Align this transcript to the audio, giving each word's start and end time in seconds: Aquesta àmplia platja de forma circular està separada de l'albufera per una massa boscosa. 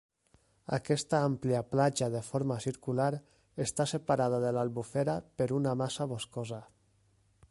Aquesta 0.77 1.19
àmplia 1.25 1.59
platja 1.73 2.07
de 2.15 2.21
forma 2.29 2.57
circular 2.65 3.11
està 3.67 3.87
separada 3.93 4.41
de 4.47 4.53
l'albufera 4.57 5.17
per 5.43 5.51
una 5.61 5.75
massa 5.83 6.11
boscosa. 6.15 6.63